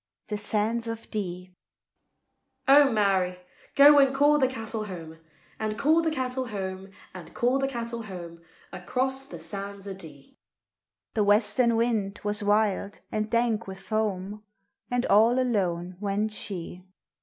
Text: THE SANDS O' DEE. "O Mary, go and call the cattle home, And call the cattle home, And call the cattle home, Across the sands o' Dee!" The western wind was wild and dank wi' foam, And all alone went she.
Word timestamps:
THE 0.29 0.37
SANDS 0.39 0.87
O' 0.87 0.95
DEE. 0.95 1.53
"O 2.67 2.91
Mary, 2.91 3.37
go 3.75 3.99
and 3.99 4.15
call 4.15 4.39
the 4.39 4.47
cattle 4.47 4.85
home, 4.85 5.19
And 5.59 5.77
call 5.77 6.01
the 6.01 6.09
cattle 6.09 6.47
home, 6.47 6.89
And 7.13 7.31
call 7.35 7.59
the 7.59 7.67
cattle 7.67 8.01
home, 8.01 8.41
Across 8.73 9.27
the 9.27 9.39
sands 9.39 9.87
o' 9.87 9.93
Dee!" 9.93 10.39
The 11.13 11.23
western 11.23 11.75
wind 11.75 12.19
was 12.23 12.41
wild 12.41 13.01
and 13.11 13.29
dank 13.29 13.67
wi' 13.67 13.75
foam, 13.75 14.41
And 14.89 15.05
all 15.05 15.37
alone 15.39 15.97
went 15.99 16.31
she. 16.31 16.83